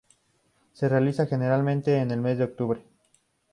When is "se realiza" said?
0.73-1.27